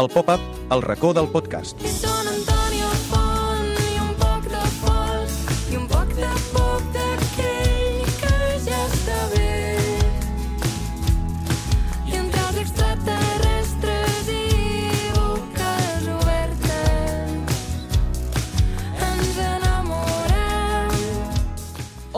[0.00, 0.40] el pop-up
[0.70, 2.19] El racó del podcast.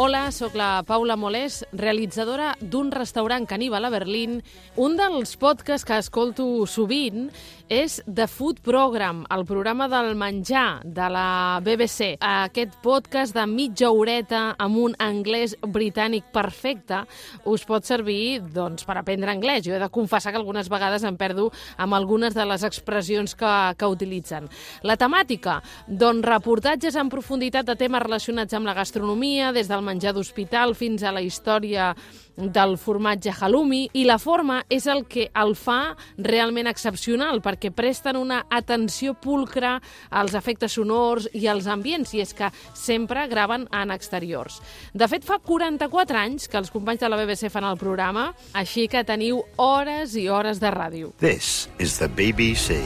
[0.04, 4.40] Hola, sóc la Paula Molés, realitzadora d'un restaurant caníbal a Berlín.
[4.74, 7.28] Un dels podcasts que escolto sovint
[7.70, 12.16] és The Food Program, el programa del menjar de la BBC.
[12.18, 17.04] Aquest podcast de mitja horeta amb un anglès britànic perfecte
[17.46, 19.62] us pot servir doncs, per aprendre anglès.
[19.68, 23.54] Jo he de confessar que algunes vegades em perdo amb algunes de les expressions que,
[23.78, 24.50] que utilitzen.
[24.82, 25.60] La temàtica?
[25.86, 31.02] Doncs reportatges en profunditat de temes relacionats amb la gastronomia, des del menjar d'hospital fins
[31.02, 31.92] a la història
[32.36, 38.16] del formatge halloumi i la forma és el que el fa realment excepcional perquè presten
[38.16, 39.74] una atenció pulcra
[40.10, 44.60] als efectes sonors i als ambients i és que sempre graven en exteriors.
[44.94, 48.88] De fet, fa 44 anys que els companys de la BBC fan el programa, així
[48.88, 51.12] que teniu hores i hores de ràdio.
[51.20, 52.80] This is the BBC.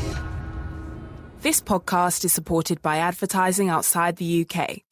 [1.43, 4.83] This podcast is supported by advertising outside the UK.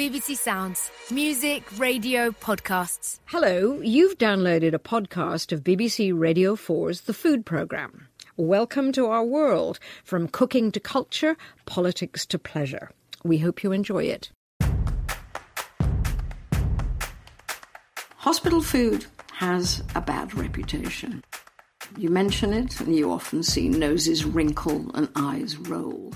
[0.00, 0.90] BBC Sounds.
[1.10, 3.18] Music, radio, podcasts.
[3.26, 8.08] Hello, you've downloaded a podcast of BBC Radio 4's The Food Programme.
[8.38, 12.90] Welcome to our world, from cooking to culture, politics to pleasure.
[13.24, 14.30] We hope you enjoy it.
[18.16, 21.22] Hospital food has a bad reputation.
[21.98, 26.14] You mention it, and you often see noses wrinkle and eyes roll.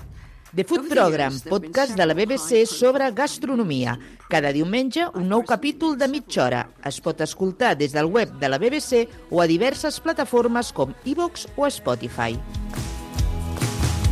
[0.55, 3.99] The Food Program, podcast de la BBC sobre gastronomia.
[4.29, 6.61] Cada diumenge, un nou capítol de mitja hora.
[6.87, 9.03] Es pot escoltar des del web de la BBC
[9.35, 12.39] o a diverses plataformes com iVox o Spotify.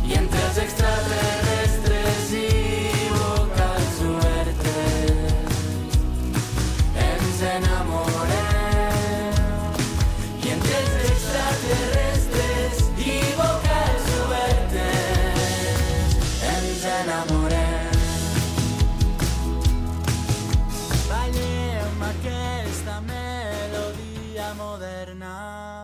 [0.04, 2.46] I entre els extraterrestres i
[3.16, 5.48] boques obertes
[7.08, 8.33] ens enamorem.
[16.84, 17.93] enamoré.